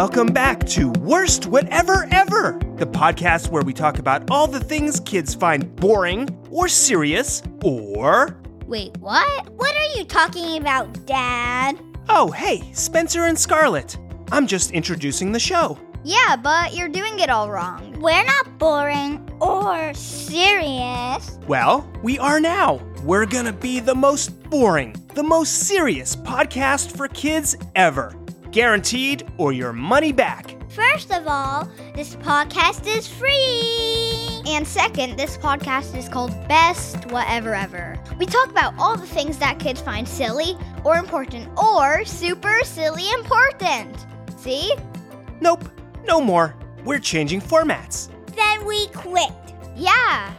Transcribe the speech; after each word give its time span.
Welcome 0.00 0.28
back 0.28 0.64
to 0.68 0.88
Worst 0.92 1.44
Whatever 1.44 2.08
Ever, 2.10 2.58
the 2.76 2.86
podcast 2.86 3.50
where 3.50 3.62
we 3.62 3.74
talk 3.74 3.98
about 3.98 4.30
all 4.30 4.46
the 4.46 4.58
things 4.58 4.98
kids 5.00 5.34
find 5.34 5.76
boring 5.76 6.26
or 6.50 6.68
serious 6.68 7.42
or. 7.62 8.34
Wait, 8.64 8.96
what? 8.96 9.50
What 9.56 9.76
are 9.76 9.98
you 9.98 10.06
talking 10.06 10.56
about, 10.56 11.04
Dad? 11.04 11.78
Oh, 12.08 12.30
hey, 12.30 12.62
Spencer 12.72 13.26
and 13.26 13.38
Scarlett. 13.38 13.98
I'm 14.32 14.46
just 14.46 14.70
introducing 14.70 15.32
the 15.32 15.38
show. 15.38 15.78
Yeah, 16.02 16.34
but 16.34 16.74
you're 16.74 16.88
doing 16.88 17.18
it 17.18 17.28
all 17.28 17.50
wrong. 17.50 18.00
We're 18.00 18.24
not 18.24 18.58
boring 18.58 19.30
or 19.38 19.92
serious. 19.92 21.38
Well, 21.46 21.86
we 22.02 22.18
are 22.18 22.40
now. 22.40 22.80
We're 23.04 23.26
gonna 23.26 23.52
be 23.52 23.80
the 23.80 23.94
most 23.94 24.28
boring, 24.48 24.96
the 25.14 25.22
most 25.22 25.66
serious 25.66 26.16
podcast 26.16 26.96
for 26.96 27.06
kids 27.08 27.54
ever. 27.74 28.16
Guaranteed 28.52 29.26
or 29.38 29.52
your 29.52 29.72
money 29.72 30.12
back. 30.12 30.56
First 30.70 31.12
of 31.12 31.26
all, 31.26 31.68
this 31.94 32.16
podcast 32.16 32.86
is 32.86 33.06
free. 33.06 34.42
And 34.46 34.66
second, 34.66 35.16
this 35.16 35.36
podcast 35.36 35.96
is 35.96 36.08
called 36.08 36.32
Best 36.48 37.06
Whatever 37.12 37.54
Ever. 37.54 37.96
We 38.18 38.26
talk 38.26 38.50
about 38.50 38.74
all 38.78 38.96
the 38.96 39.06
things 39.06 39.38
that 39.38 39.58
kids 39.60 39.80
find 39.80 40.08
silly 40.08 40.56
or 40.84 40.96
important 40.96 41.48
or 41.58 42.04
super 42.04 42.60
silly 42.64 43.08
important. 43.12 44.06
See? 44.36 44.74
Nope, 45.40 45.64
no 46.04 46.20
more. 46.20 46.56
We're 46.84 46.98
changing 46.98 47.42
formats. 47.42 48.08
Then 48.34 48.66
we 48.66 48.88
quit. 48.88 49.30
Yeah. 49.76 50.32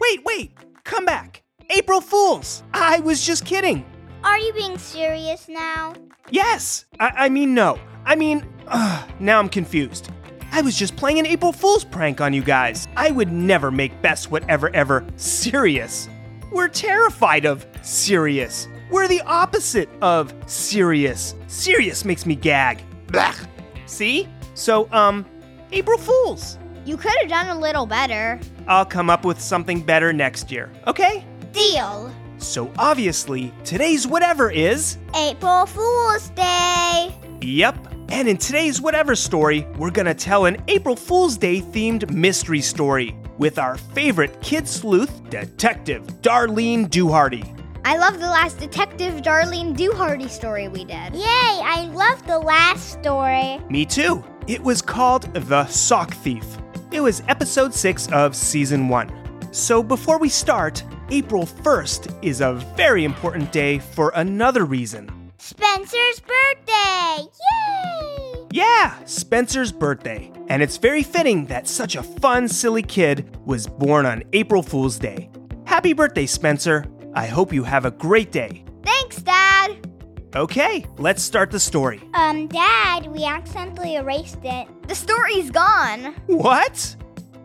Wait, 0.00 0.20
wait, 0.24 0.52
come 0.84 1.04
back. 1.06 1.42
April 1.70 2.02
Fools! 2.02 2.62
I 2.74 3.00
was 3.00 3.24
just 3.24 3.46
kidding. 3.46 3.86
Are 4.22 4.38
you 4.38 4.52
being 4.52 4.76
serious 4.76 5.48
now? 5.48 5.94
Yes! 6.30 6.86
I, 6.98 7.12
I 7.16 7.28
mean, 7.28 7.54
no. 7.54 7.78
I 8.04 8.16
mean, 8.16 8.46
ugh, 8.68 9.10
now 9.20 9.38
I'm 9.38 9.48
confused. 9.48 10.10
I 10.52 10.62
was 10.62 10.78
just 10.78 10.96
playing 10.96 11.18
an 11.18 11.26
April 11.26 11.52
Fool's 11.52 11.84
prank 11.84 12.20
on 12.20 12.32
you 12.32 12.42
guys. 12.42 12.86
I 12.96 13.10
would 13.10 13.32
never 13.32 13.70
make 13.70 14.00
Best 14.02 14.30
Whatever 14.30 14.74
Ever 14.74 15.04
serious. 15.16 16.08
We're 16.52 16.68
terrified 16.68 17.44
of 17.44 17.66
serious. 17.82 18.68
We're 18.90 19.08
the 19.08 19.20
opposite 19.22 19.88
of 20.00 20.32
serious. 20.46 21.34
Serious 21.48 22.04
makes 22.04 22.24
me 22.26 22.36
gag. 22.36 22.82
Blech. 23.08 23.48
See? 23.86 24.28
So, 24.54 24.88
um, 24.92 25.26
April 25.72 25.98
Fools. 25.98 26.58
You 26.84 26.96
could 26.96 27.14
have 27.18 27.28
done 27.28 27.48
a 27.48 27.58
little 27.58 27.86
better. 27.86 28.38
I'll 28.68 28.84
come 28.84 29.10
up 29.10 29.24
with 29.24 29.40
something 29.40 29.80
better 29.82 30.12
next 30.12 30.52
year, 30.52 30.70
okay? 30.86 31.26
Deal. 31.52 32.12
So 32.44 32.70
obviously, 32.78 33.52
today's 33.64 34.06
whatever 34.06 34.50
is. 34.50 34.98
April 35.16 35.66
Fool's 35.66 36.28
Day. 36.30 37.14
Yep. 37.40 37.88
And 38.10 38.28
in 38.28 38.36
today's 38.36 38.80
whatever 38.80 39.16
story, 39.16 39.66
we're 39.78 39.90
gonna 39.90 40.14
tell 40.14 40.44
an 40.44 40.62
April 40.68 40.94
Fool's 40.94 41.36
Day 41.36 41.60
themed 41.60 42.10
mystery 42.10 42.60
story 42.60 43.16
with 43.38 43.58
our 43.58 43.76
favorite 43.76 44.40
kid 44.40 44.68
sleuth, 44.68 45.28
Detective 45.30 46.06
Darlene 46.20 46.86
Duhardy. 46.88 47.50
I 47.86 47.98
love 47.98 48.20
the 48.20 48.26
last 48.28 48.58
Detective 48.58 49.14
Darlene 49.22 49.76
Duhardy 49.76 50.28
story 50.30 50.68
we 50.68 50.84
did. 50.84 51.14
Yay, 51.14 51.24
I 51.24 51.90
love 51.92 52.26
the 52.26 52.38
last 52.38 52.92
story. 52.92 53.58
Me 53.68 53.84
too. 53.84 54.22
It 54.46 54.62
was 54.62 54.80
called 54.80 55.32
The 55.34 55.66
Sock 55.66 56.12
Thief. 56.14 56.46
It 56.92 57.00
was 57.00 57.22
episode 57.28 57.74
6 57.74 58.12
of 58.12 58.36
season 58.36 58.88
1. 58.88 59.52
So 59.52 59.82
before 59.82 60.18
we 60.18 60.28
start, 60.28 60.84
April 61.14 61.46
1st 61.46 62.24
is 62.24 62.40
a 62.40 62.54
very 62.76 63.04
important 63.04 63.52
day 63.52 63.78
for 63.78 64.10
another 64.16 64.64
reason. 64.64 65.30
Spencer's 65.38 66.18
birthday! 66.18 67.18
Yay! 67.52 68.46
Yeah, 68.50 68.98
Spencer's 69.04 69.70
birthday. 69.70 70.32
And 70.48 70.60
it's 70.60 70.76
very 70.76 71.04
fitting 71.04 71.46
that 71.46 71.68
such 71.68 71.94
a 71.94 72.02
fun, 72.02 72.48
silly 72.48 72.82
kid 72.82 73.36
was 73.46 73.68
born 73.68 74.06
on 74.06 74.24
April 74.32 74.60
Fool's 74.60 74.98
Day. 74.98 75.30
Happy 75.66 75.92
birthday, 75.92 76.26
Spencer. 76.26 76.84
I 77.14 77.26
hope 77.26 77.52
you 77.52 77.62
have 77.62 77.84
a 77.84 77.92
great 77.92 78.32
day. 78.32 78.64
Thanks, 78.82 79.22
Dad. 79.22 79.88
Okay, 80.34 80.84
let's 80.98 81.22
start 81.22 81.52
the 81.52 81.60
story. 81.60 82.02
Um, 82.14 82.48
Dad, 82.48 83.06
we 83.06 83.24
accidentally 83.24 83.94
erased 83.94 84.40
it. 84.42 84.66
The 84.88 84.96
story's 84.96 85.52
gone. 85.52 86.16
What? 86.26 86.96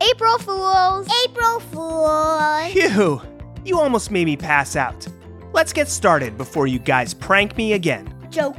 April 0.02 0.38
Fools! 0.38 1.08
April 1.24 1.60
Fools! 1.60 2.72
Phew, 2.72 3.20
you 3.64 3.78
almost 3.78 4.10
made 4.10 4.26
me 4.26 4.36
pass 4.36 4.76
out. 4.76 5.06
Let's 5.52 5.72
get 5.72 5.88
started 5.88 6.38
before 6.38 6.66
you 6.66 6.78
guys 6.78 7.14
prank 7.14 7.56
me 7.56 7.72
again. 7.72 8.14
Joke. 8.30 8.56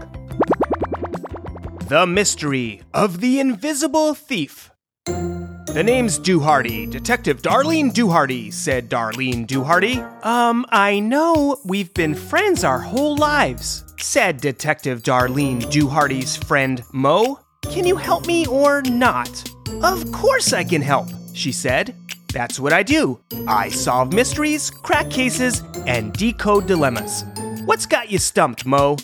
The 1.87 2.05
Mystery 2.07 2.81
of 2.93 3.19
the 3.19 3.39
Invisible 3.39 4.13
Thief. 4.13 4.71
The 5.05 5.83
name's 5.85 6.19
Duhardy, 6.19 6.89
Detective 6.89 7.41
Darlene 7.41 7.91
Duhardy, 7.91 8.53
said 8.53 8.89
Darlene 8.89 9.47
Duhardy. 9.47 9.99
Um, 10.25 10.65
I 10.69 10.99
know 10.99 11.57
we've 11.63 11.93
been 11.93 12.13
friends 12.13 12.65
our 12.65 12.79
whole 12.79 13.15
lives, 13.15 13.85
said 13.97 14.41
Detective 14.41 15.01
Darlene 15.01 15.61
Duhardy's 15.71 16.35
friend 16.35 16.83
Mo. 16.91 17.39
Can 17.63 17.85
you 17.85 17.95
help 17.95 18.27
me 18.27 18.45
or 18.47 18.81
not? 18.81 19.49
Of 19.81 20.11
course 20.11 20.51
I 20.51 20.65
can 20.65 20.81
help, 20.81 21.07
she 21.33 21.53
said. 21.53 21.95
That's 22.31 22.59
what 22.59 22.73
I 22.73 22.83
do. 22.83 23.19
I 23.47 23.69
solve 23.69 24.13
mysteries, 24.13 24.69
crack 24.69 25.09
cases, 25.09 25.63
and 25.85 26.13
decode 26.13 26.65
dilemmas. 26.65 27.25
What's 27.65 27.85
got 27.85 28.09
you 28.09 28.19
stumped, 28.19 28.65
Mo? 28.65 28.97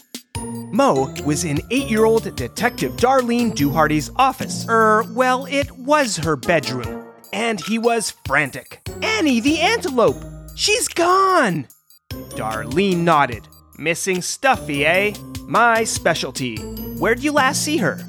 Mo 0.71 1.13
was 1.25 1.43
in 1.43 1.59
eight 1.71 1.89
year 1.89 2.05
old 2.05 2.35
Detective 2.35 2.93
Darlene 2.93 3.53
Duhardy's 3.53 4.11
office. 4.15 4.65
Er, 4.69 5.03
well, 5.13 5.45
it 5.45 5.71
was 5.71 6.17
her 6.17 6.35
bedroom. 6.35 7.05
And 7.33 7.59
he 7.59 7.77
was 7.77 8.11
frantic. 8.25 8.87
Annie 9.01 9.41
the 9.41 9.59
antelope! 9.59 10.23
She's 10.55 10.87
gone! 10.87 11.67
Darlene 12.09 12.99
nodded. 12.99 13.47
Missing 13.77 14.21
Stuffy, 14.21 14.85
eh? 14.85 15.13
My 15.43 15.83
specialty. 15.83 16.57
Where'd 16.97 17.23
you 17.23 17.31
last 17.31 17.63
see 17.63 17.77
her? 17.77 17.99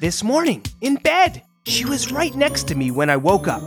This 0.00 0.22
morning, 0.22 0.64
in 0.80 0.96
bed. 0.96 1.42
She 1.64 1.84
was 1.84 2.10
right 2.10 2.34
next 2.34 2.64
to 2.68 2.74
me 2.74 2.90
when 2.90 3.08
I 3.08 3.16
woke 3.16 3.46
up. 3.46 3.62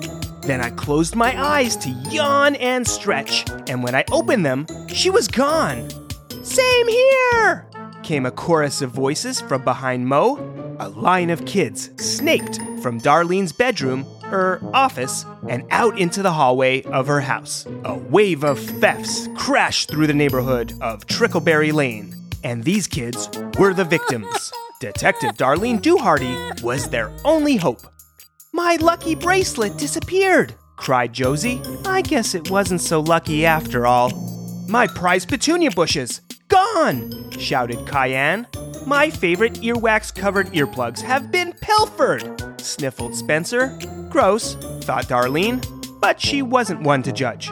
Then 0.45 0.61
I 0.61 0.69
closed 0.69 1.15
my 1.15 1.35
eyes 1.43 1.75
to 1.77 1.89
yawn 1.89 2.55
and 2.57 2.87
stretch, 2.87 3.45
and 3.67 3.81
when 3.83 3.95
I 3.95 4.05
opened 4.11 4.45
them, 4.45 4.67
she 4.87 5.09
was 5.09 5.27
gone. 5.27 5.89
Same 6.43 6.87
here! 6.87 7.67
Came 8.03 8.27
a 8.27 8.31
chorus 8.31 8.83
of 8.83 8.91
voices 8.91 9.41
from 9.41 9.63
behind 9.63 10.07
Mo. 10.07 10.37
A 10.79 10.89
line 10.89 11.31
of 11.31 11.45
kids 11.45 11.89
snaked 11.97 12.59
from 12.83 12.99
Darlene's 12.99 13.53
bedroom, 13.53 14.05
her 14.25 14.59
office, 14.71 15.25
and 15.49 15.65
out 15.71 15.97
into 15.97 16.21
the 16.21 16.33
hallway 16.33 16.83
of 16.83 17.07
her 17.07 17.21
house. 17.21 17.65
A 17.83 17.95
wave 17.95 18.43
of 18.43 18.59
thefts 18.59 19.27
crashed 19.35 19.89
through 19.89 20.05
the 20.05 20.13
neighborhood 20.13 20.73
of 20.79 21.07
Trickleberry 21.07 21.73
Lane, 21.73 22.15
and 22.43 22.63
these 22.63 22.85
kids 22.85 23.29
were 23.57 23.73
the 23.73 23.83
victims. 23.83 24.51
Detective 24.79 25.31
Darlene 25.37 25.81
Duhardy 25.81 26.61
was 26.61 26.89
their 26.89 27.11
only 27.23 27.55
hope. 27.55 27.87
My 28.55 28.77
lucky 28.79 29.15
bracelet 29.15 29.75
disappeared, 29.75 30.55
cried 30.77 31.11
Josie. 31.11 31.61
I 31.83 32.01
guess 32.01 32.33
it 32.33 32.49
wasn't 32.49 32.79
so 32.79 33.01
lucky 33.01 33.45
after 33.45 33.85
all. 33.85 34.11
My 34.69 34.87
prized 34.87 35.27
petunia 35.27 35.71
bushes, 35.71 36.21
gone, 36.47 37.31
shouted 37.31 37.85
Cayenne. 37.85 38.47
My 38.87 39.09
favorite 39.09 39.55
earwax 39.55 40.15
covered 40.15 40.47
earplugs 40.53 41.01
have 41.01 41.33
been 41.33 41.51
pilfered, 41.59 42.61
sniffled 42.61 43.13
Spencer. 43.13 43.77
Gross, 44.09 44.55
thought 44.85 45.09
Darlene, 45.09 45.61
but 45.99 46.21
she 46.21 46.41
wasn't 46.41 46.81
one 46.81 47.03
to 47.03 47.11
judge. 47.11 47.51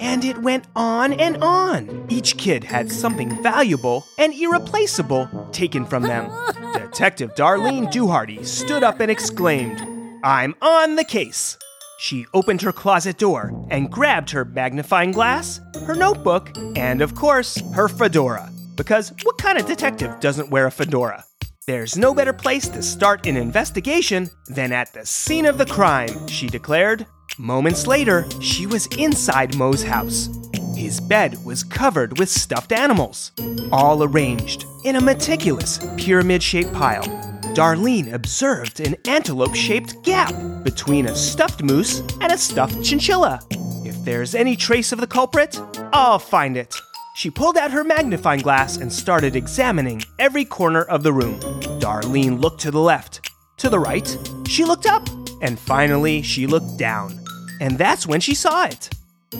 And 0.00 0.24
it 0.24 0.42
went 0.42 0.66
on 0.74 1.12
and 1.12 1.36
on. 1.44 2.06
Each 2.08 2.36
kid 2.36 2.64
had 2.64 2.90
something 2.90 3.40
valuable 3.40 4.04
and 4.18 4.34
irreplaceable 4.34 5.48
taken 5.52 5.86
from 5.86 6.02
them. 6.02 6.28
Detective 6.74 7.36
Darlene 7.36 7.86
Duhardy 7.92 8.44
stood 8.44 8.82
up 8.82 8.98
and 8.98 9.12
exclaimed, 9.12 9.93
I'm 10.24 10.54
on 10.62 10.96
the 10.96 11.04
case. 11.04 11.58
She 11.98 12.24
opened 12.32 12.62
her 12.62 12.72
closet 12.72 13.18
door 13.18 13.52
and 13.68 13.92
grabbed 13.92 14.30
her 14.30 14.46
magnifying 14.46 15.12
glass, 15.12 15.60
her 15.84 15.94
notebook, 15.94 16.50
and 16.76 17.02
of 17.02 17.14
course, 17.14 17.60
her 17.74 17.88
fedora. 17.88 18.50
Because 18.74 19.12
what 19.22 19.36
kind 19.36 19.58
of 19.58 19.66
detective 19.66 20.18
doesn't 20.20 20.48
wear 20.48 20.64
a 20.64 20.70
fedora? 20.70 21.24
There's 21.66 21.98
no 21.98 22.14
better 22.14 22.32
place 22.32 22.68
to 22.68 22.80
start 22.80 23.26
an 23.26 23.36
investigation 23.36 24.30
than 24.46 24.72
at 24.72 24.94
the 24.94 25.04
scene 25.04 25.44
of 25.44 25.58
the 25.58 25.66
crime, 25.66 26.26
she 26.26 26.46
declared. 26.46 27.04
Moments 27.36 27.86
later, 27.86 28.24
she 28.40 28.66
was 28.66 28.86
inside 28.96 29.54
Mo's 29.56 29.82
house. 29.82 30.30
His 30.74 31.02
bed 31.02 31.36
was 31.44 31.62
covered 31.62 32.18
with 32.18 32.30
stuffed 32.30 32.72
animals, 32.72 33.32
all 33.70 34.02
arranged 34.02 34.64
in 34.84 34.96
a 34.96 35.02
meticulous 35.02 35.78
pyramid 35.98 36.42
shaped 36.42 36.72
pile. 36.72 37.33
Darlene 37.54 38.12
observed 38.12 38.80
an 38.80 38.96
antelope 39.06 39.54
shaped 39.54 40.02
gap 40.02 40.34
between 40.64 41.06
a 41.06 41.14
stuffed 41.14 41.62
moose 41.62 42.00
and 42.20 42.32
a 42.32 42.36
stuffed 42.36 42.82
chinchilla. 42.82 43.38
If 43.84 44.04
there's 44.04 44.34
any 44.34 44.56
trace 44.56 44.90
of 44.90 44.98
the 44.98 45.06
culprit, 45.06 45.60
I'll 45.92 46.18
find 46.18 46.56
it. 46.56 46.74
She 47.14 47.30
pulled 47.30 47.56
out 47.56 47.70
her 47.70 47.84
magnifying 47.84 48.40
glass 48.40 48.78
and 48.78 48.92
started 48.92 49.36
examining 49.36 50.02
every 50.18 50.44
corner 50.44 50.82
of 50.82 51.04
the 51.04 51.12
room. 51.12 51.38
Darlene 51.78 52.40
looked 52.40 52.60
to 52.62 52.72
the 52.72 52.80
left, 52.80 53.30
to 53.58 53.68
the 53.68 53.78
right, 53.78 54.18
she 54.48 54.64
looked 54.64 54.86
up, 54.86 55.08
and 55.40 55.56
finally 55.56 56.22
she 56.22 56.48
looked 56.48 56.76
down. 56.76 57.24
And 57.60 57.78
that's 57.78 58.04
when 58.04 58.20
she 58.20 58.34
saw 58.34 58.64
it. 58.64 58.90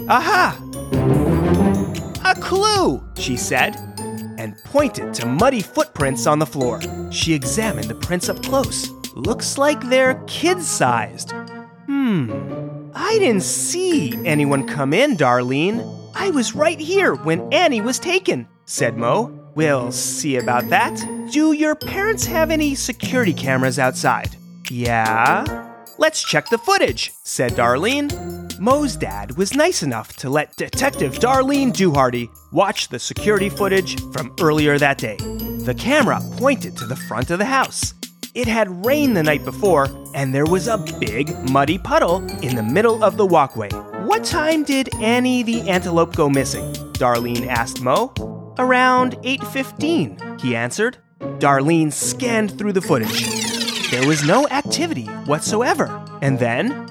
Aha! 0.09 0.57
A 2.25 2.41
clue, 2.41 3.03
she 3.17 3.37
said, 3.37 3.94
and 4.45 4.63
pointed 4.65 5.15
to 5.15 5.27
muddy 5.27 5.63
footprints 5.63 6.27
on 6.27 6.39
the 6.39 6.47
floor. 6.47 6.81
She 7.11 7.33
examined 7.33 7.89
the 7.89 7.95
prints 7.95 8.29
up 8.29 8.43
close. 8.43 8.91
Looks 9.15 9.57
like 9.57 9.81
they're 9.89 10.23
kid 10.27 10.61
sized. 10.61 11.33
Hmm, 11.87 12.91
I 12.95 13.19
didn't 13.19 13.43
see 13.43 14.15
anyone 14.27 14.69
come 14.69 14.93
in, 14.93 15.17
Darlene. 15.17 16.11
I 16.15 16.31
was 16.31 16.55
right 16.55 16.79
here 16.79 17.15
when 17.15 17.53
Annie 17.53 17.81
was 17.81 17.99
taken, 17.99 18.47
said 18.67 18.97
Mo. 18.97 19.33
We'll 19.55 19.93
see 19.93 20.37
about 20.37 20.69
that. 20.69 20.95
Do 21.33 21.53
your 21.53 21.75
parents 21.75 22.27
have 22.27 22.51
any 22.51 22.75
security 22.75 23.33
cameras 23.33 23.79
outside? 23.79 24.37
Yeah. 24.71 25.73
Let's 25.97 26.23
check 26.23 26.49
the 26.51 26.59
footage, 26.59 27.13
said 27.23 27.53
Darlene. 27.53 28.44
Mo's 28.65 28.97
dad 28.97 29.37
was 29.37 29.53
nice 29.53 29.83
enough 29.83 30.17
to 30.17 30.31
let 30.31 30.57
Detective 30.57 31.17
Darlene 31.17 31.71
Duhardy 31.71 32.31
watch 32.51 32.89
the 32.89 32.99
security 32.99 33.51
footage 33.51 34.01
from 34.11 34.35
earlier 34.41 34.79
that 34.79 34.97
day. 34.97 35.19
The 35.19 35.77
camera 35.79 36.19
pointed 36.39 36.75
to 36.79 36.87
the 36.87 36.97
front 36.97 37.31
of 37.31 37.39
the 37.39 37.45
house. 37.45 37.93
It 38.33 38.49
had 38.49 38.87
rained 38.87 39.19
the 39.19 39.23
night 39.23 39.45
before, 39.45 39.89
and 40.15 40.35
there 40.35 40.47
was 40.47 40.67
a 40.67 40.79
big, 40.99 41.51
muddy 41.51 41.77
puddle 41.77 42.25
in 42.41 42.57
the 42.57 42.63
middle 42.63 43.05
of 43.05 43.19
the 43.19 43.27
walkway. 43.27 43.69
What 43.69 44.25
time 44.25 44.65
did 44.65 44.89
Annie 44.95 45.43
the 45.43 45.69
antelope 45.69 46.17
go 46.17 46.31
missing? 46.31 46.73
Darlene 46.95 47.47
asked 47.47 47.83
Mo. 47.83 48.15
Around 48.59 49.19
8:15, 49.25 50.41
he 50.41 50.57
answered. 50.57 50.97
Darlene 51.21 51.93
scanned 51.93 52.57
through 52.57 52.73
the 52.73 52.81
footage. 52.81 53.91
There 53.91 54.07
was 54.09 54.25
no 54.25 54.49
activity 54.49 55.05
whatsoever. 55.27 56.03
And 56.23 56.39
then 56.39 56.89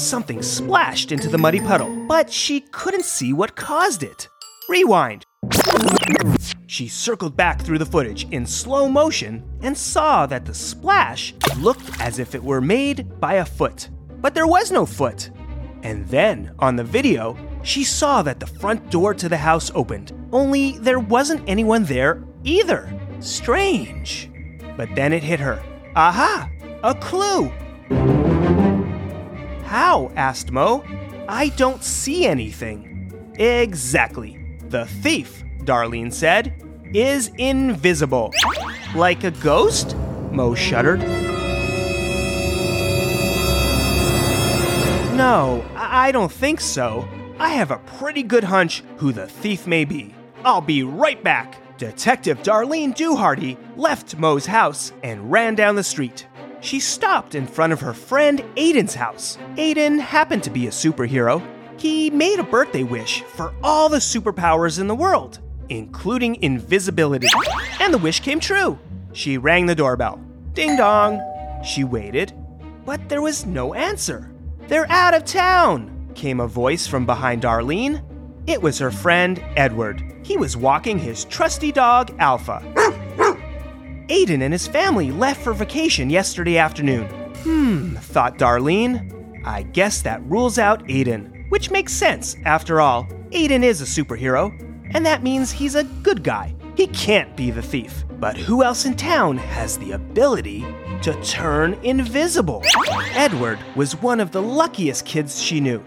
something 0.00 0.42
splashed 0.42 1.12
into 1.12 1.28
the 1.28 1.38
muddy 1.38 1.60
puddle, 1.60 2.06
but 2.06 2.32
she 2.32 2.60
couldn't 2.60 3.04
see 3.04 3.32
what 3.32 3.56
caused 3.56 4.02
it. 4.02 4.28
Rewind. 4.68 5.24
She 6.66 6.88
circled 6.88 7.36
back 7.36 7.60
through 7.62 7.78
the 7.78 7.86
footage 7.86 8.28
in 8.30 8.46
slow 8.46 8.88
motion 8.88 9.42
and 9.62 9.76
saw 9.76 10.26
that 10.26 10.44
the 10.44 10.54
splash 10.54 11.34
looked 11.58 12.00
as 12.00 12.18
if 12.18 12.34
it 12.34 12.42
were 12.42 12.60
made 12.60 13.20
by 13.20 13.34
a 13.34 13.44
foot. 13.44 13.88
But 14.20 14.34
there 14.34 14.46
was 14.46 14.70
no 14.70 14.86
foot. 14.86 15.30
And 15.82 16.06
then, 16.08 16.54
on 16.58 16.76
the 16.76 16.84
video, 16.84 17.36
she 17.62 17.84
saw 17.84 18.22
that 18.22 18.38
the 18.38 18.46
front 18.46 18.90
door 18.90 19.14
to 19.14 19.28
the 19.28 19.36
house 19.36 19.70
opened, 19.74 20.12
only 20.32 20.78
there 20.78 21.00
wasn't 21.00 21.48
anyone 21.48 21.84
there 21.84 22.22
either. 22.44 22.92
Strange. 23.20 24.30
But 24.76 24.94
then 24.94 25.12
it 25.12 25.22
hit 25.22 25.40
her. 25.40 25.62
Aha! 25.96 26.48
A 26.82 26.94
clue! 26.94 27.50
How? 29.70 30.10
asked 30.16 30.50
Mo. 30.50 30.82
I 31.28 31.50
don't 31.50 31.84
see 31.84 32.26
anything. 32.26 33.32
Exactly. 33.38 34.36
The 34.68 34.86
thief, 34.86 35.44
Darlene 35.60 36.12
said, 36.12 36.60
is 36.92 37.30
invisible. 37.38 38.32
Like 38.96 39.22
a 39.22 39.30
ghost? 39.30 39.94
Mo 40.32 40.56
shuddered. 40.56 40.98
No, 45.16 45.64
I 45.76 46.10
don't 46.10 46.32
think 46.32 46.60
so. 46.60 47.08
I 47.38 47.50
have 47.50 47.70
a 47.70 47.78
pretty 47.78 48.24
good 48.24 48.42
hunch 48.42 48.82
who 48.96 49.12
the 49.12 49.28
thief 49.28 49.68
may 49.68 49.84
be. 49.84 50.12
I'll 50.44 50.60
be 50.60 50.82
right 50.82 51.22
back. 51.22 51.62
Detective 51.78 52.42
Darlene 52.42 52.92
Duhardy 52.92 53.56
left 53.76 54.18
Mo's 54.18 54.46
house 54.46 54.92
and 55.04 55.30
ran 55.30 55.54
down 55.54 55.76
the 55.76 55.84
street. 55.84 56.26
She 56.60 56.78
stopped 56.78 57.34
in 57.34 57.46
front 57.46 57.72
of 57.72 57.80
her 57.80 57.94
friend 57.94 58.44
Aiden's 58.56 58.94
house. 58.94 59.38
Aiden 59.56 59.98
happened 59.98 60.42
to 60.44 60.50
be 60.50 60.66
a 60.66 60.70
superhero. 60.70 61.42
He 61.78 62.10
made 62.10 62.38
a 62.38 62.44
birthday 62.44 62.82
wish 62.82 63.22
for 63.22 63.54
all 63.62 63.88
the 63.88 63.96
superpowers 63.96 64.78
in 64.78 64.86
the 64.86 64.94
world, 64.94 65.38
including 65.70 66.42
invisibility. 66.42 67.28
And 67.80 67.94
the 67.94 67.98
wish 67.98 68.20
came 68.20 68.40
true. 68.40 68.78
She 69.12 69.38
rang 69.38 69.66
the 69.66 69.74
doorbell. 69.74 70.20
Ding 70.52 70.76
dong. 70.76 71.20
She 71.64 71.84
waited, 71.84 72.32
but 72.84 73.08
there 73.08 73.22
was 73.22 73.46
no 73.46 73.74
answer. 73.74 74.30
They're 74.68 74.90
out 74.90 75.14
of 75.14 75.24
town, 75.24 76.10
came 76.14 76.40
a 76.40 76.46
voice 76.46 76.86
from 76.86 77.06
behind 77.06 77.42
Darlene. 77.42 78.02
It 78.46 78.62
was 78.62 78.78
her 78.78 78.90
friend, 78.90 79.42
Edward. 79.56 80.02
He 80.22 80.36
was 80.36 80.56
walking 80.56 80.98
his 80.98 81.24
trusty 81.24 81.72
dog, 81.72 82.14
Alpha. 82.18 82.62
Aiden 84.10 84.42
and 84.42 84.52
his 84.52 84.66
family 84.66 85.12
left 85.12 85.40
for 85.40 85.52
vacation 85.52 86.10
yesterday 86.10 86.58
afternoon. 86.58 87.06
Hmm, 87.44 87.94
thought 87.94 88.38
Darlene. 88.38 89.46
I 89.46 89.62
guess 89.62 90.02
that 90.02 90.20
rules 90.24 90.58
out 90.58 90.84
Aiden, 90.88 91.48
which 91.48 91.70
makes 91.70 91.92
sense. 91.92 92.36
After 92.44 92.80
all, 92.80 93.04
Aiden 93.30 93.62
is 93.62 93.80
a 93.80 93.84
superhero, 93.84 94.50
and 94.94 95.06
that 95.06 95.22
means 95.22 95.52
he's 95.52 95.76
a 95.76 95.84
good 95.84 96.24
guy. 96.24 96.56
He 96.76 96.88
can't 96.88 97.36
be 97.36 97.52
the 97.52 97.62
thief. 97.62 98.04
But 98.18 98.36
who 98.36 98.64
else 98.64 98.84
in 98.84 98.96
town 98.96 99.36
has 99.38 99.78
the 99.78 99.92
ability 99.92 100.66
to 101.02 101.14
turn 101.22 101.74
invisible? 101.84 102.64
Edward 103.12 103.60
was 103.76 104.02
one 104.02 104.18
of 104.18 104.32
the 104.32 104.42
luckiest 104.42 105.06
kids 105.06 105.40
she 105.40 105.60
knew. 105.60 105.84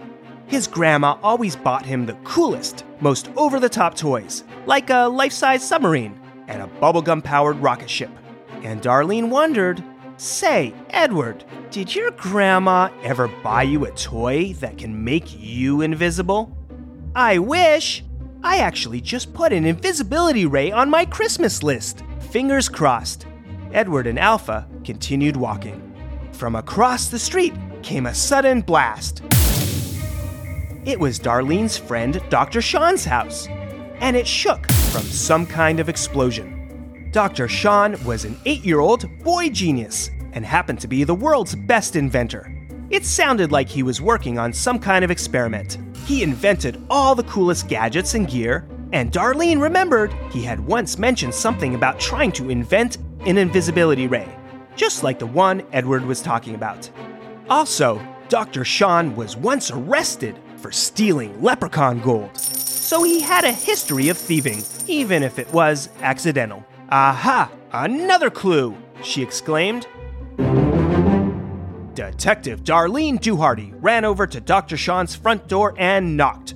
His 0.47 0.65
grandma 0.65 1.17
always 1.21 1.57
bought 1.57 1.85
him 1.85 2.05
the 2.05 2.17
coolest, 2.23 2.85
most 3.01 3.29
over 3.35 3.59
the 3.59 3.67
top 3.67 3.95
toys, 3.95 4.45
like 4.65 4.89
a 4.89 5.09
life 5.09 5.33
size 5.33 5.67
submarine 5.67 6.17
and 6.48 6.62
a 6.62 6.68
bubblegum 6.80 7.24
powered 7.24 7.57
rocket 7.57 7.90
ship. 7.90 8.12
And 8.63 8.81
Darlene 8.81 9.30
wondered 9.30 9.84
Say, 10.18 10.74
Edward, 10.92 11.44
did 11.72 11.94
your 11.94 12.12
grandma 12.12 12.90
ever 13.04 13.28
buy 13.28 13.63
you 13.63 13.86
a 13.86 13.92
toy 13.92 14.54
that 14.60 14.78
can 14.78 15.04
make 15.04 15.38
you 15.40 15.81
invisible? 15.81 16.56
I 17.16 17.40
wish! 17.40 18.04
I 18.44 18.57
actually 18.57 19.01
just 19.01 19.34
put 19.34 19.54
an 19.54 19.66
invisibility 19.66 20.45
ray 20.45 20.72
on 20.72 20.90
my 20.90 21.06
Christmas 21.06 21.63
list. 21.63 22.04
Fingers 22.31 22.69
crossed. 22.69 23.25
Edward 23.72 24.06
and 24.06 24.19
Alpha 24.19 24.68
continued 24.84 25.36
walking. 25.36 25.80
From 26.31 26.56
across 26.56 27.07
the 27.07 27.19
street 27.19 27.54
came 27.81 28.06
a 28.06 28.13
sudden 28.13 28.62
blast. 28.62 29.24
It 30.86 31.00
was 31.00 31.19
Darlene's 31.19 31.78
friend 31.78 32.22
Dr. 32.30 32.62
Sean's 32.62 33.06
house, 33.06 33.48
and 34.00 34.16
it 34.16 34.28
shook 34.28 34.68
from 34.94 35.02
some 35.02 35.44
kind 35.47 35.80
of 35.80 35.90
explosion. 35.90 37.09
Dr. 37.12 37.47
Sean 37.47 37.95
was 38.06 38.26
an 38.26 38.38
eight 38.45 38.64
year 38.64 38.80
old 38.80 39.09
boy 39.23 39.50
genius 39.50 40.12
and 40.33 40.45
happened 40.45 40.80
to 40.81 40.88
be 40.88 41.04
the 41.04 41.16
world's 41.16 41.56
best 41.56 41.95
inventor. 41.95 42.56
It 42.92 43.04
sounded 43.04 43.52
like 43.52 43.68
he 43.68 43.81
was 43.81 44.00
working 44.00 44.38
on 44.38 44.54
some 44.54 44.78
kind 44.78 45.04
of 45.04 45.09
experiment. 45.09 45.80
He 46.06 46.21
invented 46.21 46.80
all 46.92 47.16
the 47.16 47.23
coolest 47.23 47.68
gadgets 47.68 48.14
and 48.14 48.30
gear, 48.30 48.68
and 48.92 49.12
Darlene 49.12 49.59
remembered 49.59 50.14
he 50.31 50.44
had 50.44 50.59
once 50.59 51.00
mentioned 51.00 51.33
something 51.33 51.73
about 51.73 52.00
trying 52.00 52.31
to 52.33 52.52
invent 52.52 52.97
an 53.26 53.40
invisibility 53.40 54.06
ray, 54.06 54.30
just 54.76 55.02
like 55.02 55.18
the 55.18 55.26
one 55.26 55.64
Edward 55.71 56.06
was 56.06 56.21
talking 56.21 56.54
about. 56.54 56.88
Also, 57.50 58.00
Dr. 58.30 58.64
Sean 58.64 59.16
was 59.16 59.35
once 59.35 59.71
arrested 59.71 60.38
for 60.57 60.71
stealing 60.71 61.42
leprechaun 61.42 62.00
gold. 62.00 62.38
So 62.94 63.02
he 63.02 63.21
had 63.21 63.44
a 63.44 63.52
history 63.52 64.09
of 64.09 64.19
thieving, 64.19 64.62
even 64.85 65.23
if 65.23 65.40
it 65.40 65.52
was 65.52 65.90
accidental. 66.02 66.64
Aha! 66.90 67.52
Another 67.71 68.30
clue! 68.30 68.78
she 69.02 69.23
exclaimed. 69.23 69.88
Detective 71.95 72.64
Darlene 72.64 73.19
Duhardy 73.19 73.73
ran 73.81 74.06
over 74.06 74.28
to 74.28 74.40
Dr. 74.40 74.78
Sean's 74.78 75.16
front 75.16 75.47
door 75.47 75.73
and 75.80 76.16
knocked. 76.16 76.54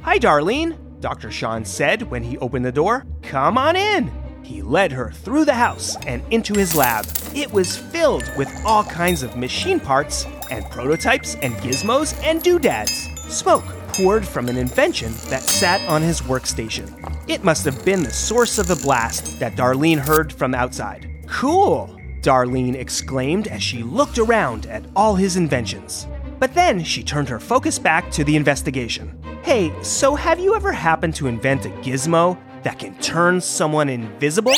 Hi, 0.00 0.18
Darlene, 0.18 0.78
Dr. 1.00 1.30
Sean 1.30 1.66
said 1.66 2.00
when 2.10 2.22
he 2.22 2.38
opened 2.38 2.64
the 2.64 2.72
door. 2.72 3.04
Come 3.20 3.58
on 3.58 3.76
in. 3.76 4.10
He 4.42 4.62
led 4.62 4.92
her 4.92 5.10
through 5.10 5.44
the 5.44 5.52
house 5.52 5.98
and 6.06 6.22
into 6.32 6.54
his 6.54 6.74
lab. 6.74 7.04
It 7.34 7.52
was 7.52 7.76
filled 7.76 8.24
with 8.38 8.50
all 8.64 8.84
kinds 8.84 9.22
of 9.22 9.36
machine 9.36 9.78
parts 9.78 10.24
and 10.50 10.64
prototypes 10.70 11.34
and 11.42 11.52
gizmos 11.56 12.18
and 12.24 12.42
doodads. 12.42 13.10
Smoke 13.28 13.76
poured 13.96 14.28
from 14.28 14.50
an 14.50 14.58
invention 14.58 15.10
that 15.30 15.42
sat 15.42 15.80
on 15.88 16.02
his 16.02 16.20
workstation. 16.20 16.86
It 17.28 17.42
must 17.42 17.64
have 17.64 17.82
been 17.82 18.02
the 18.02 18.12
source 18.12 18.58
of 18.58 18.66
the 18.66 18.76
blast 18.76 19.40
that 19.40 19.56
Darlene 19.56 19.98
heard 19.98 20.30
from 20.30 20.54
outside. 20.54 21.10
Cool, 21.26 21.98
Darlene 22.20 22.74
exclaimed 22.74 23.48
as 23.48 23.62
she 23.62 23.82
looked 23.82 24.18
around 24.18 24.66
at 24.66 24.84
all 24.94 25.14
his 25.14 25.38
inventions. 25.38 26.06
But 26.38 26.52
then 26.52 26.84
she 26.84 27.02
turned 27.02 27.30
her 27.30 27.40
focus 27.40 27.78
back 27.78 28.10
to 28.10 28.22
the 28.22 28.36
investigation. 28.36 29.18
Hey, 29.42 29.72
so 29.82 30.14
have 30.14 30.38
you 30.38 30.54
ever 30.54 30.72
happened 30.72 31.14
to 31.14 31.26
invent 31.26 31.64
a 31.64 31.70
gizmo 31.80 32.38
that 32.64 32.78
can 32.78 32.94
turn 32.98 33.40
someone 33.40 33.88
invisible? 33.88 34.52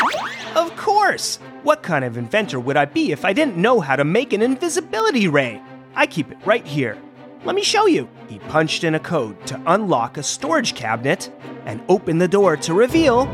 Of 0.56 0.74
course! 0.76 1.36
What 1.62 1.84
kind 1.84 2.04
of 2.04 2.16
inventor 2.16 2.58
would 2.58 2.76
I 2.76 2.86
be 2.86 3.12
if 3.12 3.24
I 3.24 3.32
didn't 3.32 3.56
know 3.56 3.78
how 3.78 3.94
to 3.94 4.04
make 4.04 4.32
an 4.32 4.42
invisibility 4.42 5.28
ray? 5.28 5.62
I 5.94 6.06
keep 6.06 6.32
it 6.32 6.38
right 6.44 6.66
here. 6.66 6.98
Let 7.44 7.54
me 7.54 7.62
show 7.62 7.86
you. 7.86 8.08
He 8.28 8.38
punched 8.40 8.84
in 8.84 8.94
a 8.94 9.00
code 9.00 9.46
to 9.46 9.62
unlock 9.66 10.16
a 10.16 10.22
storage 10.22 10.74
cabinet 10.74 11.32
and 11.64 11.80
opened 11.88 12.20
the 12.20 12.28
door 12.28 12.56
to 12.56 12.74
reveal 12.74 13.26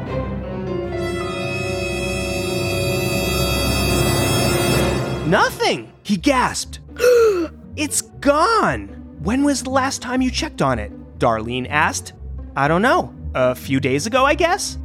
Nothing! 5.27 5.91
He 6.03 6.17
gasped. 6.19 6.81
it's 7.77 8.03
gone! 8.03 8.89
When 9.23 9.43
was 9.43 9.63
the 9.63 9.71
last 9.71 10.03
time 10.03 10.21
you 10.21 10.31
checked 10.31 10.61
on 10.61 10.79
it? 10.79 10.93
Darlene 11.19 11.67
asked. 11.71 12.13
I 12.55 12.69
don't 12.69 12.83
know. 12.83 13.15
A 13.35 13.55
few 13.55 13.81
days 13.81 14.07
ago, 14.07 14.27
I 14.27 14.35
guess? 14.35 14.77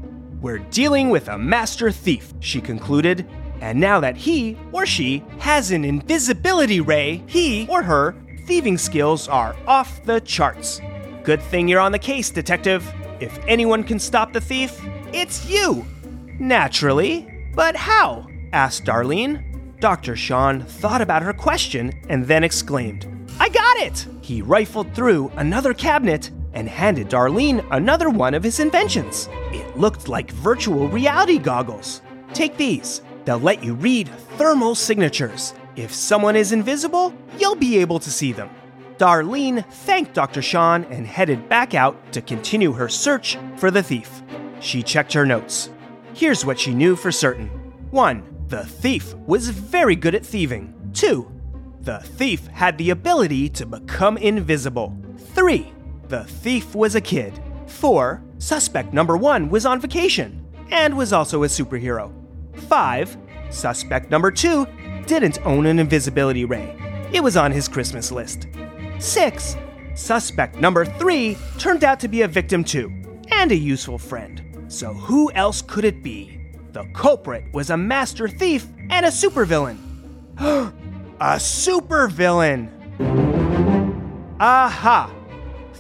We're 0.41 0.59
dealing 0.59 1.09
with 1.09 1.27
a 1.27 1.37
master 1.37 1.91
thief, 1.91 2.33
she 2.39 2.61
concluded. 2.61 3.29
And 3.59 3.81
now 3.81 3.99
that 3.99 4.15
he 4.15 4.57
or 4.71 4.85
she 4.85 5.23
has 5.39 5.71
an 5.71 5.83
invisibility 5.83 6.79
ray, 6.79 7.21
he 7.27 7.67
or 7.69 7.83
her 7.83 8.15
thieving 8.49 8.79
skills 8.79 9.27
are 9.27 9.55
off 9.67 10.03
the 10.05 10.19
charts. 10.21 10.81
Good 11.23 11.39
thing 11.39 11.67
you're 11.67 11.79
on 11.79 11.91
the 11.91 11.99
case, 11.99 12.31
detective. 12.31 12.83
If 13.19 13.37
anyone 13.47 13.83
can 13.83 13.99
stop 13.99 14.33
the 14.33 14.41
thief, 14.41 14.83
it's 15.13 15.47
you. 15.47 15.85
Naturally. 16.39 17.31
But 17.53 17.75
how? 17.75 18.27
asked 18.51 18.85
Darlene. 18.85 19.79
Dr. 19.79 20.15
Sean 20.15 20.61
thought 20.61 20.99
about 20.99 21.21
her 21.21 21.31
question 21.31 21.93
and 22.09 22.25
then 22.25 22.43
exclaimed, 22.43 23.05
I 23.39 23.49
got 23.49 23.77
it! 23.77 24.07
He 24.21 24.41
rifled 24.41 24.95
through 24.95 25.31
another 25.35 25.75
cabinet 25.75 26.31
and 26.53 26.67
handed 26.67 27.07
Darlene 27.07 27.63
another 27.69 28.09
one 28.09 28.33
of 28.33 28.43
his 28.43 28.59
inventions. 28.59 29.29
It 29.53 29.77
looked 29.77 30.07
like 30.07 30.31
virtual 30.31 30.87
reality 30.87 31.37
goggles. 31.37 32.01
Take 32.33 32.57
these. 32.57 33.03
They'll 33.25 33.37
let 33.37 33.63
you 33.63 33.75
read 33.75 34.09
thermal 34.39 34.73
signatures. 34.73 35.53
If 35.79 35.93
someone 35.93 36.35
is 36.35 36.51
invisible, 36.51 37.13
you'll 37.37 37.55
be 37.55 37.77
able 37.77 37.99
to 37.99 38.11
see 38.11 38.33
them. 38.33 38.49
Darlene 38.97 39.65
thanked 39.71 40.13
Dr. 40.13 40.41
Sean 40.41 40.83
and 40.83 41.07
headed 41.07 41.47
back 41.47 41.73
out 41.73 42.11
to 42.11 42.21
continue 42.21 42.73
her 42.73 42.89
search 42.89 43.37
for 43.55 43.71
the 43.71 43.81
thief. 43.81 44.21
She 44.59 44.83
checked 44.83 45.13
her 45.13 45.25
notes. 45.25 45.69
Here's 46.13 46.43
what 46.43 46.59
she 46.59 46.73
knew 46.73 46.97
for 46.97 47.13
certain 47.13 47.47
1. 47.91 48.47
The 48.49 48.65
thief 48.65 49.13
was 49.25 49.51
very 49.51 49.95
good 49.95 50.15
at 50.15 50.25
thieving. 50.25 50.73
2. 50.95 51.31
The 51.79 51.99
thief 51.99 52.45
had 52.47 52.77
the 52.77 52.89
ability 52.89 53.47
to 53.51 53.65
become 53.65 54.17
invisible. 54.17 54.93
3. 55.33 55.71
The 56.09 56.25
thief 56.25 56.75
was 56.75 56.95
a 56.95 57.01
kid. 57.01 57.41
4. 57.67 58.21
Suspect 58.37 58.91
number 58.91 59.15
1 59.15 59.47
was 59.47 59.65
on 59.65 59.79
vacation 59.79 60.45
and 60.71 60.97
was 60.97 61.13
also 61.13 61.43
a 61.43 61.47
superhero. 61.47 62.11
5. 62.67 63.17
Suspect 63.49 64.11
number 64.11 64.29
2 64.29 64.67
didn't 65.09 65.43
own 65.43 65.65
an 65.65 65.79
invisibility 65.79 66.45
ray. 66.45 66.77
It 67.11 67.21
was 67.21 67.35
on 67.35 67.51
his 67.51 67.67
Christmas 67.67 68.11
list. 68.11 68.45
6. 68.99 69.57
Suspect 69.95 70.57
number 70.57 70.85
3 70.85 71.35
turned 71.57 71.83
out 71.83 71.99
to 72.01 72.07
be 72.07 72.21
a 72.21 72.27
victim 72.27 72.63
too, 72.63 72.93
and 73.31 73.51
a 73.51 73.55
useful 73.55 73.97
friend. 73.97 74.65
So 74.67 74.93
who 74.93 75.31
else 75.31 75.63
could 75.63 75.83
it 75.83 76.03
be? 76.03 76.39
The 76.73 76.83
culprit 76.93 77.43
was 77.51 77.71
a 77.71 77.77
master 77.77 78.27
thief 78.27 78.67
and 78.91 79.03
a 79.03 79.09
supervillain. 79.09 79.79
a 80.39 81.37
supervillain! 81.37 82.69
Aha! 84.39 85.11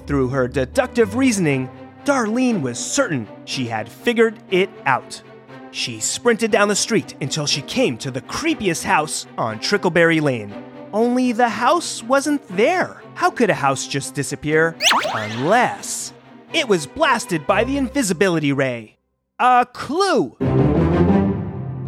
Through 0.07 0.29
her 0.29 0.47
deductive 0.47 1.15
reasoning, 1.15 1.69
Darlene 2.03 2.61
was 2.61 2.79
certain 2.79 3.27
she 3.45 3.67
had 3.67 3.87
figured 3.87 4.39
it 4.49 4.71
out. 4.87 5.21
She 5.71 5.99
sprinted 5.99 6.51
down 6.51 6.67
the 6.67 6.75
street 6.75 7.15
until 7.21 7.45
she 7.45 7.61
came 7.61 7.97
to 7.99 8.11
the 8.11 8.21
creepiest 8.21 8.83
house 8.83 9.27
on 9.37 9.59
Trickleberry 9.59 10.21
Lane. 10.21 10.53
Only 10.91 11.31
the 11.31 11.49
house 11.49 12.01
wasn't 12.01 12.45
there. 12.49 13.03
How 13.13 13.29
could 13.29 13.49
a 13.49 13.55
house 13.55 13.87
just 13.87 14.15
disappear? 14.15 14.75
Unless 15.13 16.13
it 16.53 16.67
was 16.67 16.87
blasted 16.87 17.45
by 17.45 17.63
the 17.63 17.77
invisibility 17.77 18.51
ray. 18.51 18.97
A 19.37 19.67
clue! 19.71 20.35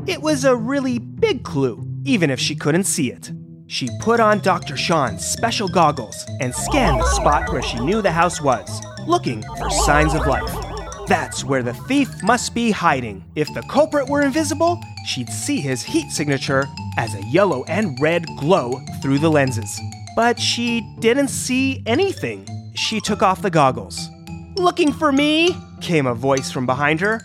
It 0.05 0.21
was 0.21 0.45
a 0.45 0.55
really 0.55 0.99
big 0.99 1.43
clue, 1.43 1.83
even 2.05 2.29
if 2.29 2.39
she 2.39 2.55
couldn't 2.55 2.83
see 2.83 3.11
it. 3.11 3.31
She 3.65 3.89
put 3.99 4.19
on 4.19 4.39
Dr. 4.39 4.77
Sean's 4.77 5.25
special 5.25 5.67
goggles 5.67 6.25
and 6.39 6.53
scanned 6.53 6.99
the 6.99 7.05
spot 7.05 7.51
where 7.51 7.61
she 7.61 7.79
knew 7.79 8.01
the 8.01 8.11
house 8.11 8.41
was, 8.41 8.81
looking 9.07 9.41
for 9.57 9.69
signs 9.69 10.13
of 10.13 10.27
life. 10.27 10.70
That's 11.11 11.43
where 11.43 11.61
the 11.61 11.73
thief 11.73 12.23
must 12.23 12.55
be 12.55 12.71
hiding. 12.71 13.25
If 13.35 13.53
the 13.53 13.63
culprit 13.63 14.07
were 14.07 14.21
invisible, 14.21 14.81
she'd 15.05 15.27
see 15.27 15.59
his 15.59 15.83
heat 15.83 16.09
signature 16.09 16.63
as 16.97 17.13
a 17.13 17.25
yellow 17.25 17.65
and 17.65 17.99
red 17.99 18.25
glow 18.39 18.79
through 19.01 19.19
the 19.19 19.29
lenses. 19.29 19.77
But 20.15 20.39
she 20.39 20.79
didn't 20.99 21.27
see 21.27 21.83
anything. 21.85 22.47
She 22.75 23.01
took 23.01 23.21
off 23.21 23.41
the 23.41 23.49
goggles. 23.49 24.07
Looking 24.55 24.93
for 24.93 25.11
me? 25.11 25.53
came 25.81 26.07
a 26.07 26.15
voice 26.15 26.49
from 26.49 26.65
behind 26.65 27.01
her. 27.01 27.19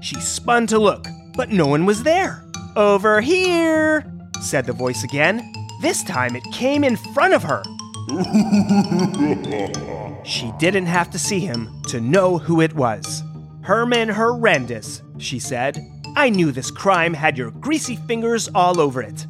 She 0.00 0.16
spun 0.16 0.66
to 0.66 0.80
look, 0.80 1.06
but 1.36 1.50
no 1.50 1.68
one 1.68 1.86
was 1.86 2.02
there. 2.02 2.42
Over 2.74 3.20
here, 3.20 4.04
said 4.40 4.66
the 4.66 4.72
voice 4.72 5.04
again. 5.04 5.48
This 5.80 6.02
time 6.02 6.34
it 6.34 6.42
came 6.52 6.82
in 6.82 6.96
front 6.96 7.34
of 7.34 7.44
her. 7.44 7.62
she 10.24 10.52
didn't 10.58 10.86
have 10.86 11.08
to 11.10 11.20
see 11.20 11.38
him 11.38 11.80
to 11.84 12.00
know 12.00 12.38
who 12.38 12.60
it 12.60 12.74
was. 12.74 13.22
Herman 13.68 14.08
Horrendous, 14.08 15.02
she 15.18 15.38
said. 15.38 15.78
I 16.16 16.30
knew 16.30 16.52
this 16.52 16.70
crime 16.70 17.12
had 17.12 17.36
your 17.36 17.50
greasy 17.50 17.96
fingers 17.96 18.48
all 18.54 18.80
over 18.80 19.02
it. 19.02 19.26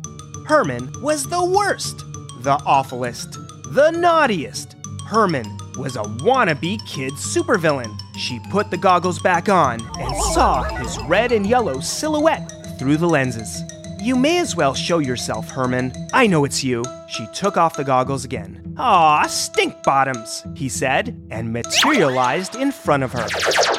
Herman 0.47 0.93
was 1.03 1.25
the 1.25 1.45
worst, 1.45 2.05
the 2.43 2.57
awfulest, 2.65 3.33
the 3.75 3.91
naughtiest. 3.91 4.77
Herman 5.07 5.45
was 5.77 5.97
a 5.97 6.05
wannabe 6.23 6.79
kid 6.87 7.15
supervillain. 7.15 7.93
She 8.17 8.39
put 8.49 8.71
the 8.71 8.77
goggles 8.77 9.19
back 9.19 9.49
on 9.49 9.81
and 9.99 10.17
saw 10.33 10.63
his 10.63 10.97
red 11.09 11.33
and 11.33 11.45
yellow 11.45 11.81
silhouette 11.81 12.79
through 12.79 12.99
the 12.99 13.09
lenses. 13.09 13.63
You 14.01 14.15
may 14.15 14.39
as 14.39 14.55
well 14.55 14.73
show 14.73 15.01
yourself, 15.01 15.51
Herman. 15.51 15.93
I 16.13 16.29
know 16.29 16.45
it's 16.45 16.63
you. 16.63 16.85
She 17.09 17.27
took 17.35 17.57
off 17.57 17.77
the 17.77 17.83
goggles 17.83 18.25
again. 18.25 18.68
Aw, 18.81 19.27
stink 19.27 19.83
bottoms, 19.83 20.45
he 20.55 20.69
said, 20.69 21.21
and 21.31 21.53
materialized 21.53 22.55
in 22.55 22.71
front 22.71 23.03
of 23.03 23.13
her. 23.13 23.27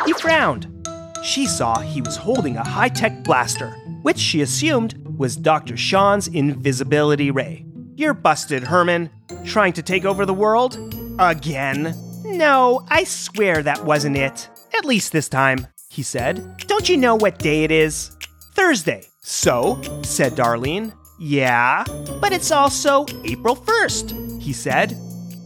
He 0.05 0.11
frowned. 0.13 0.87
She 1.23 1.45
saw 1.45 1.79
he 1.79 2.01
was 2.01 2.17
holding 2.17 2.57
a 2.57 2.67
high 2.67 2.89
tech 2.89 3.23
blaster, 3.23 3.69
which 4.01 4.17
she 4.17 4.41
assumed 4.41 4.95
was 5.17 5.37
Dr. 5.37 5.77
Sean's 5.77 6.27
invisibility 6.27 7.31
ray. 7.31 7.65
You're 7.95 8.13
busted, 8.13 8.63
Herman. 8.63 9.09
Trying 9.45 9.73
to 9.73 9.81
take 9.81 10.03
over 10.03 10.25
the 10.25 10.33
world? 10.33 10.77
Again? 11.17 11.95
No, 12.25 12.85
I 12.89 13.05
swear 13.05 13.63
that 13.63 13.85
wasn't 13.85 14.17
it. 14.17 14.49
At 14.73 14.85
least 14.85 15.11
this 15.13 15.29
time, 15.29 15.67
he 15.89 16.03
said. 16.03 16.57
Don't 16.67 16.89
you 16.89 16.97
know 16.97 17.15
what 17.15 17.39
day 17.39 17.63
it 17.63 17.71
is? 17.71 18.11
Thursday. 18.53 19.05
So, 19.21 19.81
said 20.03 20.33
Darlene. 20.33 20.93
Yeah, 21.21 21.83
but 22.21 22.31
it's 22.31 22.51
also 22.51 23.05
April 23.25 23.53
1st, 23.57 24.28
he 24.49 24.53
said. 24.53 24.97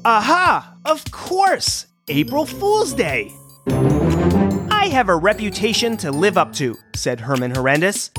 Aha! 0.05 0.77
Of 0.85 1.03
course! 1.11 1.87
April 2.07 2.45
Fool's 2.45 2.93
Day! 2.93 3.33
I 3.67 4.87
have 4.93 5.09
a 5.09 5.15
reputation 5.17 5.97
to 5.97 6.09
live 6.09 6.37
up 6.37 6.53
to, 6.53 6.77
said 6.95 7.19
Herman 7.19 7.53
Horrendous. 7.53 8.11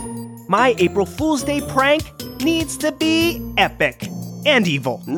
My 0.46 0.74
April 0.76 1.06
Fool's 1.06 1.42
Day 1.42 1.62
prank 1.62 2.02
needs 2.42 2.76
to 2.76 2.92
be 2.92 3.40
epic 3.56 4.08
and 4.44 4.68
evil. 4.68 5.02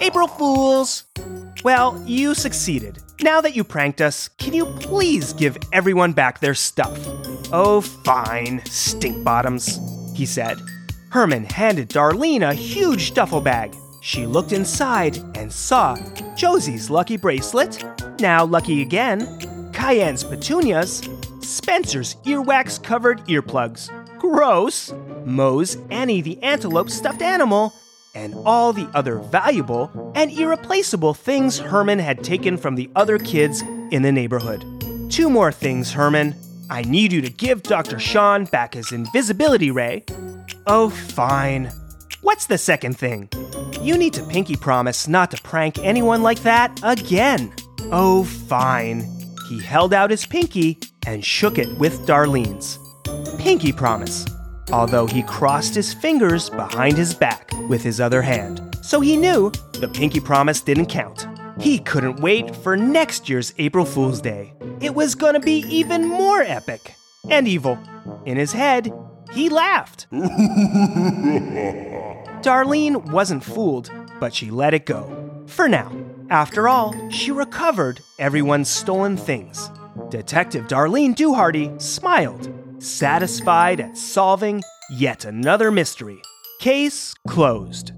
April 0.00 0.28
Fools! 0.28 1.04
Well, 1.62 2.02
you 2.06 2.34
succeeded. 2.34 3.00
Now 3.20 3.42
that 3.42 3.54
you 3.54 3.64
pranked 3.64 4.00
us, 4.00 4.28
can 4.38 4.54
you 4.54 4.64
please 4.64 5.34
give 5.34 5.58
everyone 5.74 6.14
back 6.14 6.40
their 6.40 6.54
stuff? 6.54 6.98
Oh, 7.52 7.82
fine, 7.82 8.64
stink 8.64 9.22
bottoms, 9.22 9.78
he 10.16 10.24
said. 10.24 10.56
Herman 11.12 11.44
handed 11.44 11.90
Darlene 11.90 12.48
a 12.48 12.54
huge 12.54 13.12
duffel 13.12 13.42
bag. 13.42 13.76
She 14.00 14.24
looked 14.24 14.52
inside 14.52 15.18
and 15.36 15.52
saw 15.52 15.94
Josie's 16.36 16.88
lucky 16.88 17.18
bracelet, 17.18 17.84
now 18.18 18.46
lucky 18.46 18.80
again, 18.80 19.20
Cayenne's 19.72 20.24
petunias, 20.24 21.06
Spencer's 21.40 22.14
earwax 22.24 22.82
covered 22.82 23.20
earplugs, 23.26 23.90
gross, 24.18 24.94
Mo's 25.26 25.76
Annie 25.90 26.22
the 26.22 26.42
antelope 26.42 26.88
stuffed 26.88 27.20
animal, 27.20 27.74
and 28.14 28.34
all 28.46 28.72
the 28.72 28.88
other 28.94 29.18
valuable 29.18 30.12
and 30.14 30.32
irreplaceable 30.32 31.12
things 31.12 31.58
Herman 31.58 31.98
had 31.98 32.24
taken 32.24 32.56
from 32.56 32.74
the 32.74 32.88
other 32.96 33.18
kids 33.18 33.60
in 33.90 34.00
the 34.00 34.12
neighborhood. 34.12 34.64
Two 35.10 35.28
more 35.28 35.52
things, 35.52 35.92
Herman. 35.92 36.34
I 36.70 36.80
need 36.80 37.12
you 37.12 37.20
to 37.20 37.28
give 37.28 37.62
Dr. 37.62 37.98
Sean 37.98 38.46
back 38.46 38.72
his 38.72 38.92
invisibility 38.92 39.70
ray. 39.70 40.06
Oh, 40.66 40.90
fine. 40.90 41.70
What's 42.20 42.46
the 42.46 42.58
second 42.58 42.96
thing? 42.98 43.28
You 43.80 43.98
need 43.98 44.12
to 44.14 44.24
pinky 44.24 44.56
promise 44.56 45.08
not 45.08 45.30
to 45.32 45.42
prank 45.42 45.78
anyone 45.78 46.22
like 46.22 46.42
that 46.42 46.78
again. 46.82 47.52
Oh, 47.90 48.24
fine. 48.24 49.06
He 49.48 49.60
held 49.60 49.92
out 49.92 50.10
his 50.10 50.24
pinky 50.24 50.78
and 51.06 51.24
shook 51.24 51.58
it 51.58 51.78
with 51.78 52.06
Darlene's. 52.06 52.78
Pinky 53.38 53.72
promise 53.72 54.24
although 54.72 55.06
he 55.06 55.22
crossed 55.22 55.74
his 55.74 55.92
fingers 55.92 56.50
behind 56.50 56.96
his 56.96 57.14
back 57.14 57.50
with 57.68 57.82
his 57.82 58.00
other 58.00 58.22
hand. 58.22 58.76
So 58.82 59.00
he 59.00 59.16
knew 59.16 59.52
the 59.74 59.88
pinky 59.88 60.20
promise 60.20 60.60
didn't 60.60 60.86
count. 60.86 61.26
He 61.60 61.78
couldn't 61.78 62.20
wait 62.20 62.56
for 62.56 62.76
next 62.76 63.28
year's 63.28 63.52
April 63.58 63.84
Fool's 63.84 64.20
Day. 64.20 64.54
It 64.80 64.94
was 64.94 65.14
gonna 65.14 65.40
be 65.40 65.64
even 65.68 66.08
more 66.08 66.40
epic 66.40 66.94
and 67.30 67.46
evil. 67.46 67.78
In 68.24 68.36
his 68.36 68.52
head, 68.52 68.92
he 69.32 69.48
laughed. 69.48 70.06
Darlene 72.42 73.10
wasn't 73.10 73.44
fooled, 73.44 73.90
but 74.20 74.34
she 74.34 74.50
let 74.50 74.74
it 74.74 74.86
go. 74.86 75.44
For 75.46 75.68
now. 75.68 75.92
After 76.30 76.68
all, 76.68 76.94
she 77.10 77.30
recovered 77.30 78.00
everyone's 78.18 78.68
stolen 78.68 79.16
things. 79.16 79.70
Detective 80.08 80.66
Darlene 80.66 81.14
Duhardy 81.14 81.80
smiled, 81.80 82.50
satisfied 82.78 83.80
at 83.80 83.98
solving 83.98 84.62
yet 84.90 85.24
another 85.24 85.70
mystery. 85.70 86.20
Case 86.58 87.14
closed. 87.28 87.92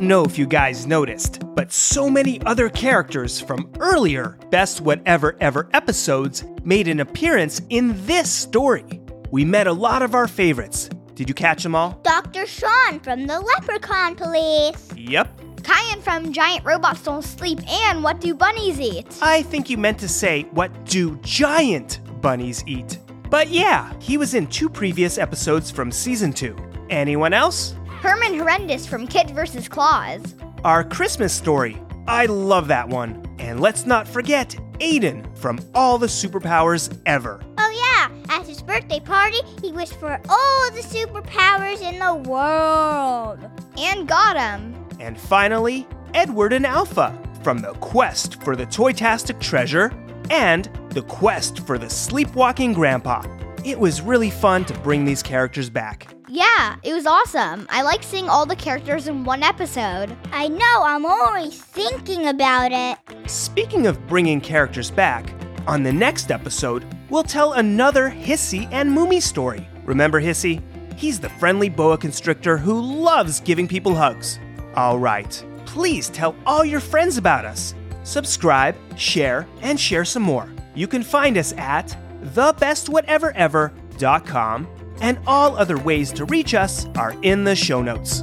Don't 0.00 0.08
know 0.08 0.24
if 0.24 0.38
you 0.38 0.46
guys 0.46 0.86
noticed, 0.86 1.42
but 1.54 1.70
so 1.70 2.08
many 2.08 2.40
other 2.46 2.70
characters 2.70 3.38
from 3.38 3.70
earlier 3.80 4.38
Best 4.50 4.80
Whatever 4.80 5.36
Ever 5.42 5.68
episodes 5.74 6.42
made 6.64 6.88
an 6.88 7.00
appearance 7.00 7.60
in 7.68 7.94
this 8.06 8.32
story. 8.32 9.02
We 9.30 9.44
met 9.44 9.66
a 9.66 9.72
lot 9.72 10.00
of 10.00 10.14
our 10.14 10.26
favorites. 10.26 10.88
Did 11.14 11.28
you 11.28 11.34
catch 11.34 11.62
them 11.62 11.74
all? 11.74 12.00
Dr. 12.02 12.46
Sean 12.46 12.98
from 13.00 13.26
the 13.26 13.40
Leprechaun 13.40 14.14
Police. 14.14 14.90
Yep. 14.96 15.38
Kyan 15.64 16.00
from 16.00 16.32
Giant 16.32 16.64
Robots 16.64 17.02
Don't 17.02 17.22
Sleep 17.22 17.60
and 17.70 18.02
What 18.02 18.22
Do 18.22 18.34
Bunnies 18.34 18.80
Eat? 18.80 19.18
I 19.20 19.42
think 19.42 19.68
you 19.68 19.76
meant 19.76 19.98
to 19.98 20.08
say, 20.08 20.44
What 20.52 20.86
do 20.86 21.16
giant 21.16 22.00
bunnies 22.22 22.64
eat? 22.66 22.98
But 23.28 23.50
yeah, 23.50 23.92
he 24.00 24.16
was 24.16 24.32
in 24.32 24.46
two 24.46 24.70
previous 24.70 25.18
episodes 25.18 25.70
from 25.70 25.92
season 25.92 26.32
two. 26.32 26.56
Anyone 26.88 27.34
else? 27.34 27.74
Herman 28.00 28.38
Horrendous 28.38 28.86
from 28.86 29.06
Kid 29.06 29.28
vs. 29.32 29.68
Claus. 29.68 30.34
Our 30.64 30.82
Christmas 30.82 31.34
story. 31.34 31.76
I 32.08 32.24
love 32.24 32.66
that 32.68 32.88
one. 32.88 33.22
And 33.38 33.60
let's 33.60 33.84
not 33.84 34.08
forget 34.08 34.56
Aiden 34.78 35.36
from 35.36 35.60
All 35.74 35.98
the 35.98 36.06
Superpowers 36.06 36.98
Ever. 37.04 37.42
Oh, 37.58 37.70
yeah. 37.70 38.34
At 38.34 38.46
his 38.46 38.62
birthday 38.62 39.00
party, 39.00 39.36
he 39.60 39.70
wished 39.72 39.96
for 39.96 40.18
all 40.30 40.70
the 40.70 40.80
superpowers 40.80 41.82
in 41.82 41.98
the 41.98 42.14
world. 42.30 43.38
And 43.76 44.08
got 44.08 44.34
them. 44.34 44.74
And 44.98 45.20
finally, 45.20 45.86
Edward 46.14 46.54
and 46.54 46.64
Alpha 46.64 47.14
from 47.42 47.58
the 47.58 47.74
quest 47.74 48.42
for 48.42 48.56
the 48.56 48.64
Toytastic 48.64 49.38
treasure 49.40 49.92
and 50.30 50.70
the 50.90 51.02
quest 51.02 51.60
for 51.66 51.76
the 51.76 51.90
sleepwalking 51.90 52.72
grandpa. 52.72 53.20
It 53.62 53.78
was 53.78 54.00
really 54.00 54.30
fun 54.30 54.64
to 54.66 54.74
bring 54.80 55.04
these 55.04 55.22
characters 55.22 55.68
back. 55.68 56.14
Yeah, 56.28 56.76
it 56.82 56.94
was 56.94 57.04
awesome. 57.04 57.66
I 57.68 57.82
like 57.82 58.02
seeing 58.02 58.28
all 58.28 58.46
the 58.46 58.56
characters 58.56 59.06
in 59.06 59.24
one 59.24 59.42
episode. 59.42 60.16
I 60.32 60.48
know, 60.48 60.82
I'm 60.82 61.04
always 61.04 61.60
thinking 61.60 62.28
about 62.28 62.72
it. 62.72 62.98
Speaking 63.30 63.86
of 63.86 64.06
bringing 64.06 64.40
characters 64.40 64.90
back, 64.90 65.34
on 65.66 65.82
the 65.82 65.92
next 65.92 66.30
episode, 66.30 66.86
we'll 67.10 67.22
tell 67.22 67.52
another 67.52 68.08
Hissy 68.08 68.66
and 68.72 68.90
Moomy 68.90 69.20
story. 69.20 69.68
Remember 69.84 70.22
Hissy? 70.22 70.62
He's 70.96 71.20
the 71.20 71.28
friendly 71.28 71.68
boa 71.68 71.98
constrictor 71.98 72.56
who 72.56 72.80
loves 72.80 73.40
giving 73.40 73.68
people 73.68 73.94
hugs. 73.94 74.38
All 74.74 74.98
right, 74.98 75.44
please 75.66 76.08
tell 76.08 76.34
all 76.46 76.64
your 76.64 76.80
friends 76.80 77.18
about 77.18 77.44
us. 77.44 77.74
Subscribe, 78.04 78.74
share, 78.96 79.46
and 79.60 79.78
share 79.78 80.06
some 80.06 80.22
more. 80.22 80.48
You 80.74 80.86
can 80.86 81.02
find 81.02 81.36
us 81.36 81.52
at 81.58 81.94
thebestwhateverever.com, 82.22 84.68
and 85.00 85.18
all 85.26 85.56
other 85.56 85.78
ways 85.78 86.12
to 86.12 86.24
reach 86.26 86.52
us 86.54 86.86
are 86.96 87.14
in 87.22 87.44
the 87.44 87.56
show 87.56 87.80
notes. 87.82 88.20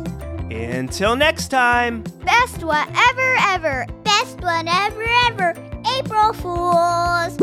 Until 0.51 1.15
next 1.15 1.47
time, 1.49 2.03
Best 2.25 2.63
whatever 2.63 3.35
ever. 3.39 3.85
Best 4.03 4.39
whatever 4.41 5.03
ever. 5.27 5.53
April 5.97 6.33
Fools. 6.33 7.37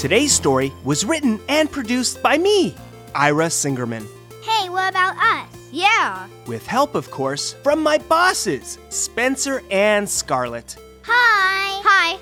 today's 0.00 0.32
story 0.32 0.72
was 0.82 1.04
written 1.04 1.38
and 1.48 1.70
produced 1.70 2.20
by 2.22 2.36
me, 2.36 2.74
Ira 3.14 3.46
Singerman, 3.46 4.04
Hey, 4.42 4.68
what 4.68 4.90
about 4.90 5.16
us? 5.16 5.46
Yeah. 5.70 6.26
with 6.48 6.66
help, 6.66 6.96
of 6.96 7.08
course, 7.12 7.52
from 7.62 7.80
my 7.84 7.98
bosses, 7.98 8.78
Spencer 8.88 9.62
and 9.70 10.08
Scarlett. 10.08 10.76
Hi. 11.04 11.80
Hi. 11.84 12.18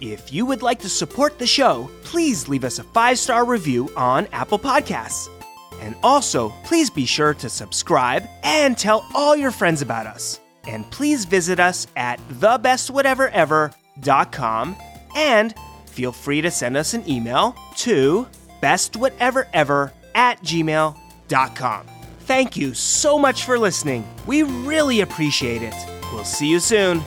If 0.00 0.32
you 0.32 0.46
would 0.46 0.62
like 0.62 0.78
to 0.80 0.88
support 0.88 1.38
the 1.38 1.46
show, 1.46 1.90
please 2.04 2.48
leave 2.48 2.64
us 2.64 2.78
a 2.78 2.84
five 2.84 3.18
star 3.18 3.44
review 3.44 3.90
on 3.96 4.26
Apple 4.32 4.58
Podcasts. 4.58 5.28
And 5.80 5.94
also, 6.02 6.48
please 6.64 6.90
be 6.90 7.06
sure 7.06 7.34
to 7.34 7.48
subscribe 7.48 8.28
and 8.42 8.76
tell 8.76 9.06
all 9.14 9.36
your 9.36 9.52
friends 9.52 9.80
about 9.82 10.06
us. 10.06 10.40
And 10.66 10.90
please 10.90 11.24
visit 11.24 11.60
us 11.60 11.86
at 11.96 12.18
thebestwhateverever.com 12.28 14.76
and 15.16 15.54
feel 15.86 16.12
free 16.12 16.42
to 16.42 16.50
send 16.50 16.76
us 16.76 16.94
an 16.94 17.08
email 17.08 17.54
to 17.76 18.26
bestwhateverever 18.62 19.92
at 20.14 20.42
gmail.com. 20.42 21.86
Thank 22.20 22.56
you 22.56 22.74
so 22.74 23.18
much 23.18 23.44
for 23.44 23.58
listening. 23.58 24.06
We 24.26 24.42
really 24.42 25.00
appreciate 25.00 25.62
it. 25.62 25.74
We'll 26.12 26.24
see 26.24 26.48
you 26.48 26.60
soon. 26.60 27.00
See 27.00 27.06